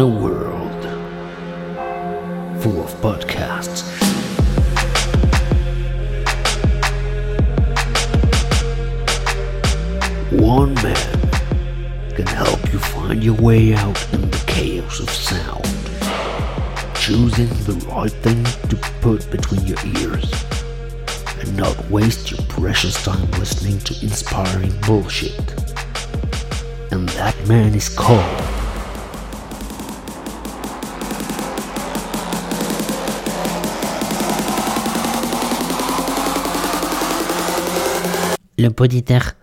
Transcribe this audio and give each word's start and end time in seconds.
a 0.00 0.06
world 0.06 0.82
full 2.60 2.82
of 2.82 2.90
podcasts. 3.02 3.82
One 10.32 10.74
man 10.74 11.20
can 12.16 12.26
help 12.26 12.72
you 12.72 12.78
find 12.78 13.22
your 13.22 13.34
way 13.34 13.74
out 13.74 14.12
in 14.12 14.22
the 14.22 14.44
chaos 14.46 15.00
of 15.00 15.10
sound, 15.10 15.64
choosing 16.96 17.48
the 17.64 17.80
right 17.92 18.10
thing 18.10 18.42
to 18.70 18.76
put 19.00 19.30
between 19.30 19.66
your 19.66 19.78
ears, 19.98 20.32
and 21.38 21.56
not 21.56 21.76
waste 21.90 22.30
your 22.30 22.40
precious 22.48 23.02
time 23.04 23.30
listening 23.32 23.78
to 23.80 23.94
inspiring 24.02 24.72
bullshit. 24.80 25.54
And 26.90 27.08
that 27.10 27.36
man 27.46 27.74
is 27.74 27.88
called 27.88 28.59
Le 38.60 38.68
poditeur 38.68 39.36